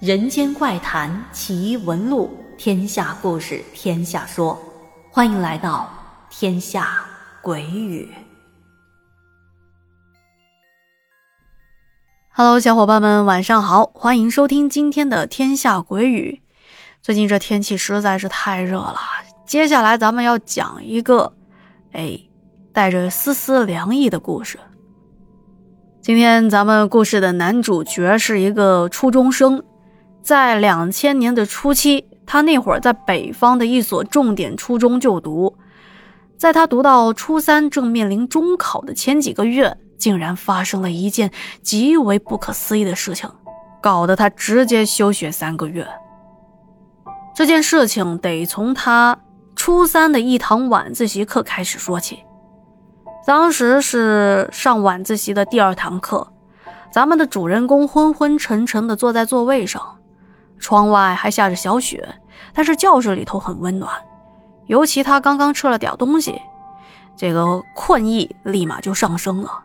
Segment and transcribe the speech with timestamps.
[0.00, 4.58] 人间怪谈奇闻录，天下故事天下说，
[5.10, 5.90] 欢迎来到
[6.30, 7.04] 天下
[7.42, 8.08] 鬼语。
[12.32, 16.40] Hello，小伙伴们，晚上好，欢迎收听今天的天下鬼语。
[17.02, 18.96] 最近这天气实在是太热了，
[19.44, 21.34] 接下来咱们要讲一个，
[21.92, 22.18] 哎，
[22.72, 24.58] 带着丝丝凉意的故事。
[26.00, 29.62] 今天咱们故事的男主角是一个初中生，
[30.30, 35.56] 在两千年的初期，他那会儿在北方的一所重点初中就读。
[36.38, 43.28] 在他读到初三，正面临中考的前几个月，竟然发生了一件极为不可思议的事情，
[43.82, 45.84] 搞得他直接休学三个月。
[47.34, 49.18] 这件事情得从他
[49.56, 52.20] 初三的一堂晚自习课开始说起。
[53.26, 56.32] 当时是上晚自习的第二堂课，
[56.92, 59.96] 咱们的主人公昏昏沉沉地坐在座位上，
[60.60, 62.06] 窗外还下着小雪，
[62.52, 63.92] 但是教室里头很温暖。
[64.66, 66.40] 尤其他刚刚吃了点东西，
[67.16, 69.64] 这个困意立马就上升了。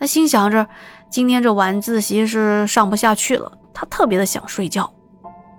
[0.00, 0.66] 他心想着，
[1.10, 4.90] 今天这晚自习是上不下去了，他特别的想睡觉，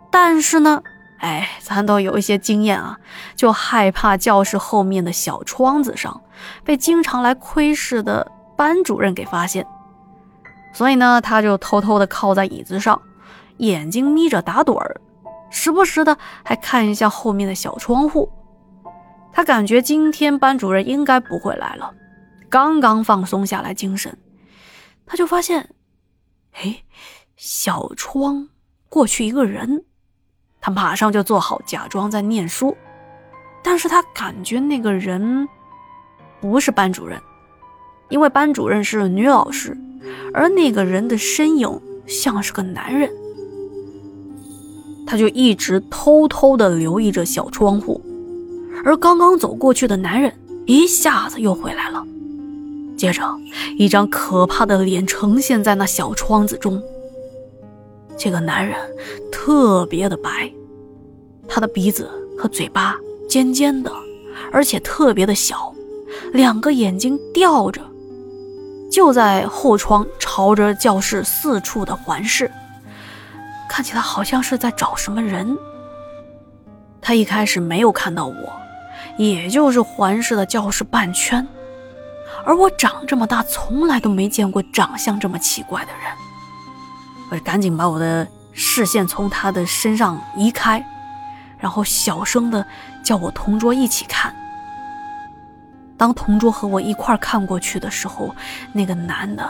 [0.10, 0.82] 但是呢。
[1.22, 2.98] 哎，咱都有一些经验啊，
[3.36, 6.22] 就害怕教室后面的小窗子上
[6.64, 9.68] 被经常来窥视的班主任给发现，
[10.72, 13.02] 所以呢，他就偷偷的靠在椅子上，
[13.60, 15.00] 眼睛眯着打盹儿，
[15.50, 18.30] 时不时的还看一下后面的小窗户。
[19.32, 21.94] 他感觉今天班主任应该不会来了，
[22.50, 24.18] 刚刚放松下来精神，
[25.06, 25.70] 他就发现，
[26.54, 26.84] 哎，
[27.36, 28.50] 小窗
[28.90, 29.86] 过去一个人。
[30.62, 32.76] 他马上就做好假装在念书，
[33.64, 35.48] 但是他感觉那个人
[36.42, 37.18] 不是班主任，
[38.10, 39.78] 因为班主任是女老师，
[40.34, 43.10] 而那个人的身影像是个男人。
[45.10, 48.00] 他就一直偷偷的留意着小窗户，
[48.86, 50.32] 而刚刚走过去的男人
[50.68, 52.06] 一下子又回来了，
[52.96, 53.24] 接着
[53.76, 56.80] 一张可怕的脸呈现在那小窗子中。
[58.16, 58.78] 这个男人
[59.32, 60.54] 特别的白，
[61.48, 62.96] 他的鼻子和嘴巴
[63.28, 63.92] 尖尖的，
[64.52, 65.74] 而且特别的小，
[66.34, 67.82] 两个眼睛吊着，
[68.92, 72.52] 就在后窗朝着教室四处的环视，
[73.70, 75.58] 看起来好像是在找什么人。
[77.00, 78.60] 他一开始没有看到我，
[79.18, 81.48] 也就是环视了教室半圈，
[82.44, 86.12] 而我长这么大从来都没见过长相这么奇怪的人。
[87.32, 90.84] 我赶紧把我的视线从他的身上移开，
[91.58, 92.66] 然后小声的
[93.04, 94.36] 叫我同桌一起看。
[95.96, 98.36] 当同桌和我一块看过去的时候，
[98.74, 99.48] 那个男的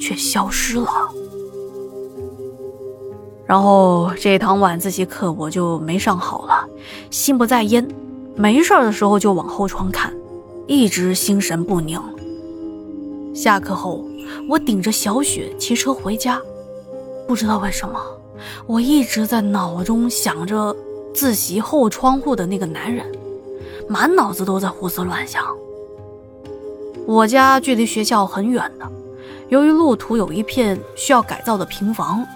[0.00, 0.90] 却消失了。
[3.46, 6.66] 然后这堂晚自习课我就没上好了，
[7.10, 7.86] 心不在焉，
[8.34, 10.12] 没事的时候就往后窗看，
[10.66, 12.00] 一直心神不宁。
[13.32, 14.04] 下课后，
[14.48, 16.40] 我顶着小雪骑车回家。
[17.28, 18.00] 不知道为什么，
[18.66, 20.74] 我一直在脑中想着
[21.14, 23.06] 自习后窗户的那个男人，
[23.88, 25.44] 满脑子都在胡思乱想。
[27.06, 28.90] 我家距离学校很远的，
[29.48, 32.26] 由于路途有一片需要改造的平房，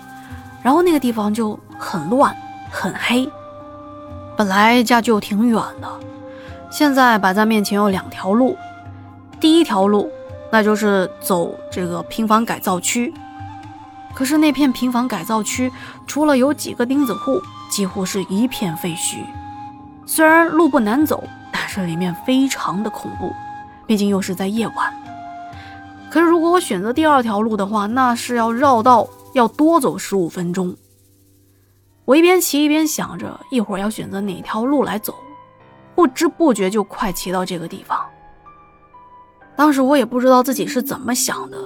[0.62, 2.36] 然后那个地方就很乱
[2.70, 3.30] 很黑。
[4.36, 5.88] 本来家就挺远的，
[6.70, 8.56] 现在摆在面前有两条路，
[9.38, 10.10] 第一条路
[10.50, 13.12] 那就是走这个平房改造区。
[14.14, 15.70] 可是那片平房改造区，
[16.06, 17.40] 除了有几个钉子户，
[17.70, 19.18] 几乎是一片废墟。
[20.04, 21.22] 虽然路不难走，
[21.52, 23.32] 但是里面非常的恐怖，
[23.86, 24.92] 毕竟又是在夜晚。
[26.10, 30.76] 可是如果我选择第二条路的话，那是要绕道，要多走十五分钟。
[32.04, 35.14] 我一边骑一边想着，一会儿要选择哪条路来走，
[35.94, 37.98] 不知不觉就快骑到这个地方。
[39.56, 41.56] 当时我也不知道自己是怎么想的。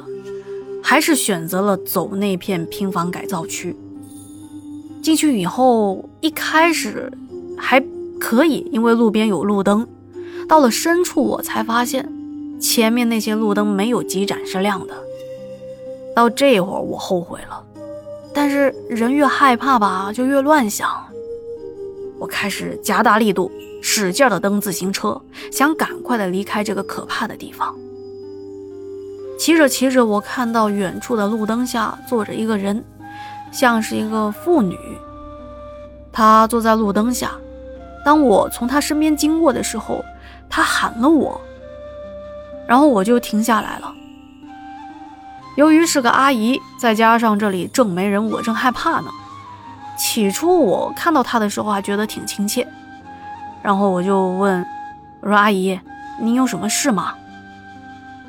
[0.86, 3.74] 还是选择了走那片平房改造区。
[5.02, 7.10] 进去以后，一开始
[7.56, 7.82] 还
[8.20, 9.88] 可以，因为路边有路灯。
[10.46, 12.06] 到了深处，我才发现
[12.60, 14.94] 前面那些路灯没有几盏是亮的。
[16.14, 17.63] 到这会儿，我后悔了。
[18.34, 20.90] 但是人越害怕吧，就越乱想。
[22.18, 23.50] 我开始加大力度，
[23.80, 25.20] 使劲的蹬自行车，
[25.52, 27.74] 想赶快的离开这个可怕的地方。
[29.38, 32.82] 骑着骑着，我看到远处的路灯下坐着一个人，
[33.52, 34.76] 像是一个妇女。
[36.12, 37.32] 她坐在路灯下，
[38.04, 40.04] 当我从她身边经过的时候，
[40.48, 41.40] 她喊了我，
[42.66, 43.92] 然后我就停下来了。
[45.56, 49.10] 由于是个阿姨，再加上这里正没人，我正害怕呢，
[49.96, 52.66] 起初我看到她的时候还觉得挺亲切，
[53.62, 54.66] 然后我就问
[55.20, 55.78] 我说：“阿姨，
[56.20, 57.14] 您有什么事吗？”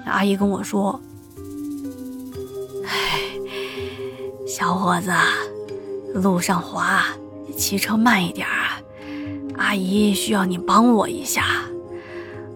[0.05, 1.01] 阿姨跟我说
[2.85, 3.19] ：“哎，
[4.47, 5.11] 小伙子，
[6.13, 7.03] 路上滑，
[7.57, 8.77] 骑车慢一点啊！
[9.57, 11.43] 阿姨需要你帮我一下，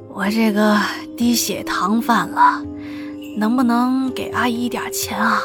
[0.10, 0.78] 我这个
[1.18, 2.62] 低血糖犯了，
[3.40, 5.42] 能不能给阿姨一点钱啊？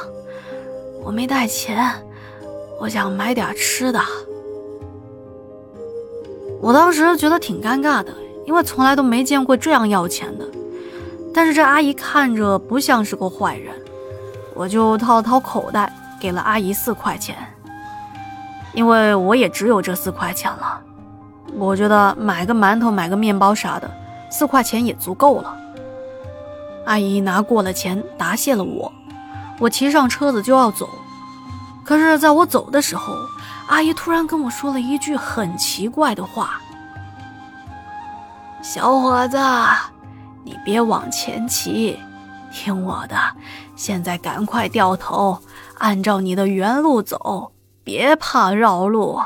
[1.04, 1.94] 我没带钱，
[2.80, 4.00] 我想买点吃的。”
[6.60, 8.12] 我当时觉得挺尴尬的，
[8.46, 10.44] 因为从来都没见过这样要钱的。
[11.32, 13.72] 但是这阿姨看着不像是个坏人，
[14.54, 17.36] 我就掏了掏口袋，给了阿姨四块钱。
[18.72, 20.80] 因为我也只有这四块钱了，
[21.56, 23.88] 我觉得买个馒头、买个面包啥的，
[24.32, 25.56] 四块钱也足够了。
[26.84, 28.92] 阿姨拿过了钱，答谢了我。
[29.58, 30.88] 我骑上车子就要走，
[31.84, 33.14] 可是在我走的时候，
[33.68, 36.60] 阿姨突然跟我说了一句很奇怪的话
[38.62, 39.38] ：“小伙子。”
[40.46, 41.98] 你别往前骑，
[42.52, 43.16] 听我的，
[43.76, 45.38] 现在赶快掉头，
[45.78, 47.50] 按照你的原路走，
[47.82, 49.18] 别怕绕路。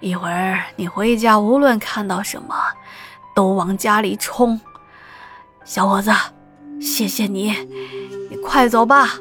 [0.00, 2.56] 一会儿你回家，无论看到什么，
[3.32, 4.60] 都往家里冲。
[5.64, 6.10] 小伙子，
[6.80, 7.52] 谢谢你，
[8.30, 9.18] 你快走吧。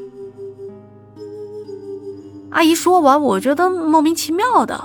[2.51, 4.79] 阿姨说完，我觉得莫名其妙的，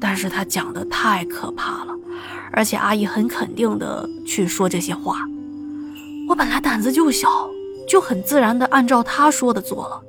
[0.00, 1.94] 但是她讲的太可怕了。
[2.52, 5.20] 而且阿姨很肯定的去说这些话，
[6.28, 7.28] 我本来胆子就小，
[7.88, 10.02] 就很自然的按照她说的做了，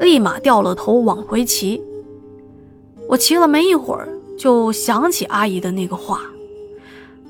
[0.00, 1.82] 立马掉了头往回骑。
[3.08, 6.20] 我骑了没一会儿，就想起阿姨的那个话，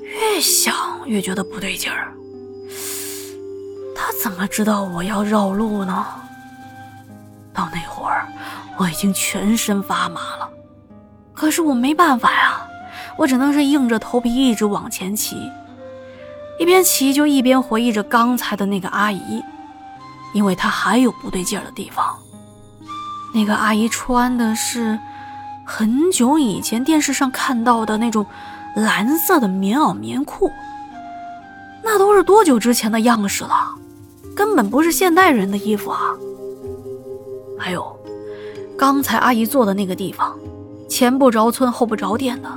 [0.00, 0.74] 越想
[1.06, 2.14] 越觉得不对劲儿。
[4.00, 6.06] 他怎么知道我要绕路呢？
[7.52, 8.26] 到那会儿，
[8.78, 10.48] 我已经全身发麻了，
[11.34, 12.66] 可是我没办法呀。
[13.18, 15.36] 我只能是硬着头皮一直往前骑，
[16.58, 19.44] 一边骑就一边回忆着刚才的那个阿姨，
[20.32, 22.16] 因为她还有不对劲儿的地方。
[23.34, 24.98] 那个阿姨穿的是
[25.66, 28.24] 很久以前电视上看到的那种
[28.76, 30.50] 蓝色的棉袄棉裤，
[31.84, 33.59] 那都是多久之前的样式了，
[34.40, 36.16] 根本不是现代人的衣服啊！
[37.58, 37.94] 还有，
[38.74, 40.34] 刚才阿姨坐的那个地方，
[40.88, 42.48] 前不着村后不着店的。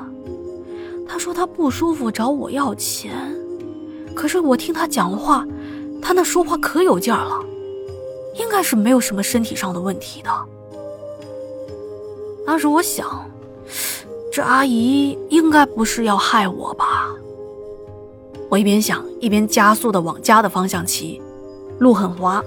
[1.06, 3.12] 她说她不舒服，找我要钱。
[4.16, 5.46] 可是我听她讲话，
[6.02, 7.44] 她那说话可有劲儿了，
[8.40, 10.30] 应该是没有什么身体上的问题的。
[12.46, 13.30] 当时我想，
[14.32, 17.14] 这阿姨应该不是要害我吧？
[18.48, 21.22] 我一边想，一边加速的往家的方向骑。
[21.80, 22.42] 路很滑，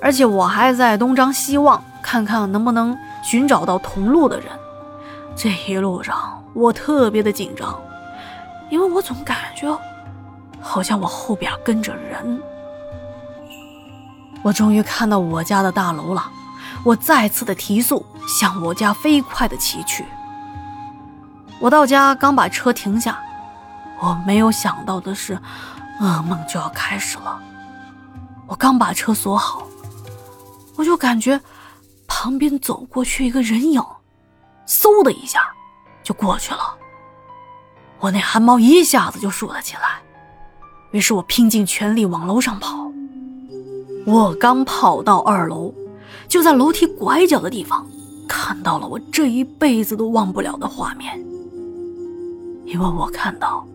[0.00, 4.48] 而且我还在东张西望，看看能不能寻找到同路的人。
[5.34, 7.78] 这一路上，我特别的紧张。
[8.70, 9.66] 因为我总感觉，
[10.60, 12.40] 好像我后边跟着人。
[14.42, 16.22] 我终于看到我家的大楼了，
[16.84, 18.04] 我再次的提速，
[18.38, 20.04] 向我家飞快的骑去。
[21.60, 23.18] 我到家刚把车停下，
[24.00, 25.38] 我没有想到的是，
[26.00, 27.38] 噩梦就要开始了。
[28.48, 29.68] 我刚把车锁好，
[30.74, 31.40] 我就感觉
[32.06, 33.80] 旁边走过去一个人影，
[34.66, 35.40] 嗖的一下
[36.02, 36.74] 就过去了。
[38.00, 40.02] 我那汗毛一下子就竖了起来，
[40.92, 42.90] 于是我拼尽全力往楼上跑。
[44.06, 45.74] 我刚跑到二楼，
[46.26, 47.86] 就在楼梯拐角的地方
[48.26, 51.22] 看到了我这一辈子都忘不了的画面。
[52.64, 53.66] 因为我看到，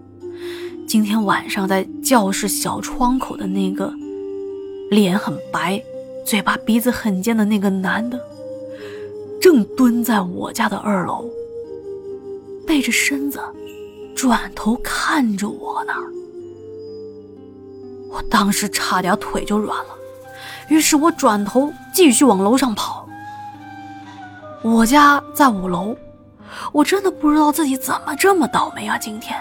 [0.87, 3.93] 今天晚上在教室小窗口的那个
[4.93, 5.81] 脸很白、
[6.23, 8.19] 嘴巴鼻子很尖的那个男的，
[9.41, 11.25] 正蹲在我家的二楼，
[12.67, 13.39] 背着身子。
[14.15, 15.93] 转头看着我呢，
[18.11, 19.95] 我当时差点腿就软了，
[20.69, 23.09] 于是我转头继续往楼上跑。
[24.61, 25.97] 我家在五楼，
[26.71, 28.95] 我真的不知道自己怎么这么倒霉啊！
[28.99, 29.35] 今天，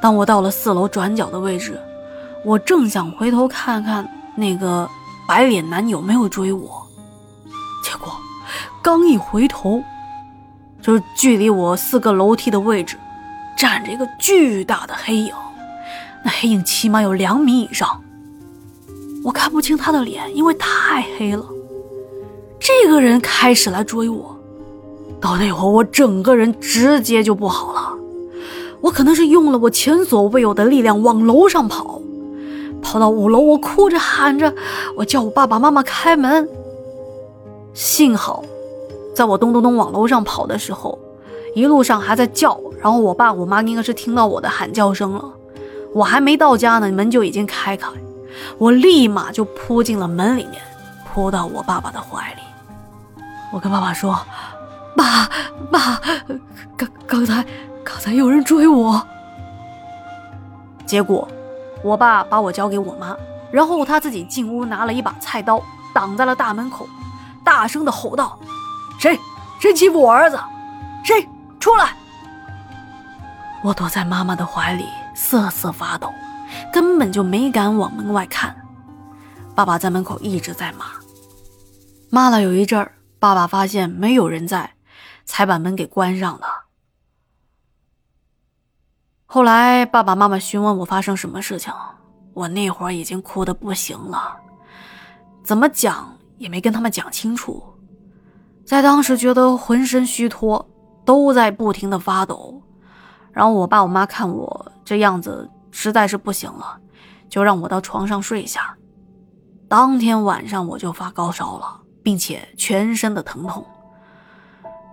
[0.00, 1.78] 当我到了四楼转角的位置，
[2.48, 4.88] 我正想回头看看那个
[5.28, 6.86] 白脸男有没有追我，
[7.84, 8.10] 结果
[8.80, 9.82] 刚一回头，
[10.80, 12.96] 就是距离我四个楼梯的位置。
[13.54, 15.32] 站着一个巨大的黑影，
[16.24, 18.00] 那黑影起码有两米以上。
[19.22, 21.44] 我看不清他的脸，因为太黑了。
[22.58, 24.38] 这个人开始来追我，
[25.20, 27.94] 到那会儿我整个人直接就不好了。
[28.80, 32.00] 我可能是用了我前所未有的力量往楼上跑，
[32.82, 34.52] 跑到五楼，我哭着喊着，
[34.96, 36.48] 我叫我爸爸妈妈开门。
[37.74, 38.42] 幸好，
[39.14, 40.98] 在我咚咚咚往楼上跑的时候，
[41.54, 45.24] 一路上还在叫，然后我爸我妈应该是听到我的喊叫声了。
[45.94, 47.88] 我还没到家呢，门就已经开开，
[48.58, 50.60] 我立马就扑进了门里面，
[51.12, 52.40] 扑到我爸爸的怀里。
[53.52, 54.18] 我跟爸爸说
[54.94, 55.28] ：“爸
[55.70, 56.00] 爸，
[56.76, 57.44] 刚刚才
[57.82, 59.02] 刚才有人追我。”
[60.84, 61.26] 结果，
[61.82, 63.16] 我爸把我交给我妈，
[63.50, 65.62] 然后他自己进屋拿了一把菜刀
[65.94, 66.88] 挡在了大门口，
[67.44, 68.38] 大声的吼道
[68.98, 69.18] ：“谁
[69.60, 70.38] 谁欺负我儿子？
[71.04, 71.28] 谁
[71.60, 71.94] 出来？”
[73.64, 74.84] 我躲在妈妈的怀里。
[75.20, 76.14] 瑟瑟发抖，
[76.72, 78.54] 根本就没敢往门外看。
[79.52, 80.84] 爸爸在门口一直在骂，
[82.08, 84.74] 骂了有一阵儿，爸爸发现没有人在，
[85.24, 86.67] 才把门给关上了。
[89.30, 91.70] 后来爸爸妈妈询问我发生什么事情，
[92.32, 94.34] 我那会儿已经哭得不行了，
[95.44, 97.62] 怎么讲也没跟他们讲清楚，
[98.64, 100.66] 在当时觉得浑身虚脱，
[101.04, 102.62] 都在不停的发抖。
[103.30, 106.78] 然后我爸我妈看我这样子实在是不行了，
[107.28, 108.74] 就让我到床上睡一下。
[109.68, 113.62] 当天晚上我就发高烧了，并且全身的疼痛。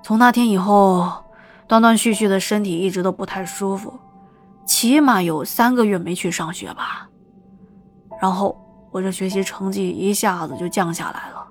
[0.03, 1.23] 从那天以后，
[1.69, 3.97] 断断续续的身体一直都不太舒服，
[4.65, 7.07] 起码有三个月没去上学吧。
[8.21, 8.57] 然后
[8.91, 11.47] 我这学习成绩一下子就降下来了，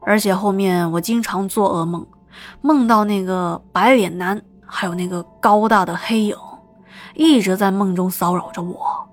[0.00, 2.06] 而且后面我经常做噩梦，
[2.60, 4.42] 梦到那个白脸男。
[4.68, 6.36] 还有那个高大的黑影，
[7.14, 9.08] 一直在梦中骚扰着我，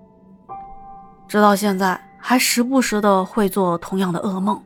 [1.27, 4.59] 直到现在还时不时的会做同样的噩梦。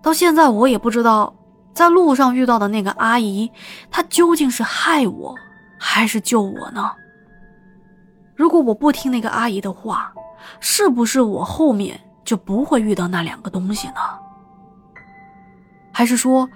[0.00, 1.34] 到现在我也不知道，
[1.74, 3.52] 在路上遇到的那个阿姨，
[3.90, 5.34] 她究竟是害我
[5.82, 6.92] 还是救我呢？
[8.36, 10.12] 如果我不听那个阿姨的话，
[10.60, 13.94] 是不是我后面就不会遇到那两个东西呢？
[15.90, 16.48] 还是说，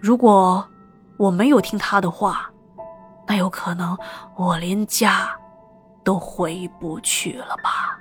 [0.00, 0.68] 如果
[1.16, 2.50] 我没有听她的话？
[3.28, 3.96] 那有可能
[4.36, 5.30] 我连家
[6.02, 7.96] 都回不去了吧？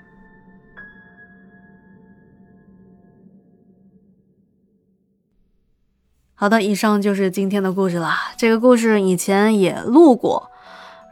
[6.33, 8.13] 好的，以上就是今天的故事了。
[8.35, 10.49] 这个故事以前也录过，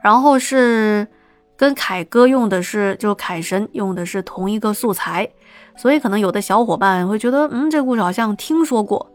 [0.03, 1.07] 然后是
[1.55, 5.29] 跟凯哥用的是，就凯神用的是同一个素材，
[5.77, 9.11] 所以可能有的小伙伴会觉得，嗯，这个故事好像听说过。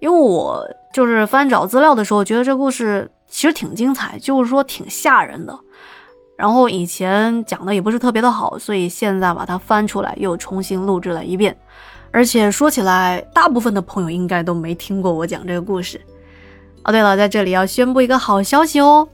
[0.00, 3.10] 因为我就是翻找资料的时候，觉得这故事。
[3.34, 5.58] 其实挺精彩，就是说挺吓人的。
[6.36, 11.56] 然后以前讲的也不是特别的好，所以现在把它翻出来又重新录制了一遍。
[12.10, 15.98] 而且说起来，大部分的朋友应该都没听过我讲这个故事。
[16.84, 19.08] 哦，对了，在这里要宣布一个好消息哦，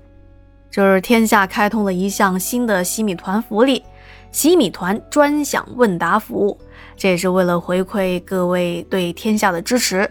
[0.71, 3.85] 就是天下开通了一项新的洗米团福利——
[4.31, 6.59] 洗米团专享问答服务。
[6.97, 10.11] 这也是为了回馈各位对天下的支持。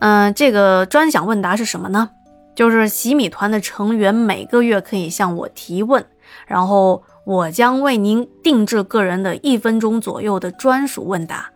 [0.00, 2.10] 嗯，这个专享问答是什么呢？
[2.54, 6.04] 就是洗米团的成员每个月可以向我提问，
[6.46, 11.50] 然后我将为您定制个人的一分钟左右的专属问答。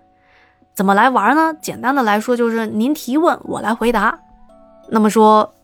[0.72, 1.54] 怎么来玩呢？
[1.60, 4.18] 简单的来说就是您提问，我来回答。
[4.88, 5.54] 那么说，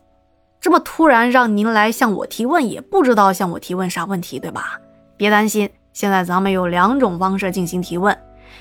[0.61, 4.79] 这么突然让您来向我提问，也不知道向我提问啥问题，对吧？
[5.17, 8.15] 别担心，现在咱们有两种方式进行提问。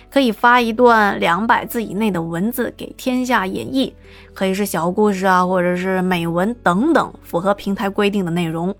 [0.08, 3.92] 可以发一段两百字以内的文字给天下演绎，
[4.32, 8.74] 可以是小故事啊，或者是美文等等，符合平台规定的内容。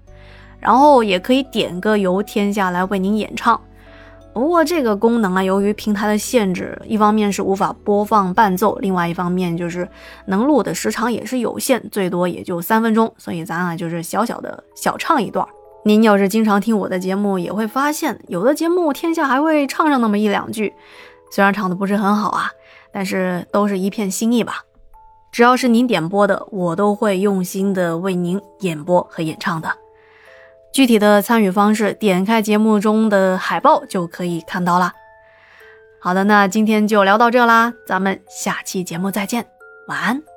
[0.59, 3.61] 然后也可以点歌由天下来为您演唱。
[4.33, 9.89] 不过这个功能啊，由于平台的限制，一方面是无法播放伴奏，另外一方面就是
[10.27, 13.13] 能录的时长也是有限，最多也就三分钟。
[13.19, 15.47] 所以咱啊就是小小的小唱一段。
[15.85, 20.73] 您要是经常听我的节目，也会发现有的节目天下还会唱上那么一两句。
[21.31, 22.51] 虽然唱的不是很好啊，
[22.93, 24.63] 但是都是一片心意吧。
[25.33, 29.69] 只要是您点播的，我都会用心的为您演播和演唱的。
[30.73, 34.93] 具体的参与方式，点开节目中的海报就可以看到了。
[36.01, 39.47] 好的，那今天就聊到这啦，咱们下期节目再见，
[39.89, 40.30] 晚安。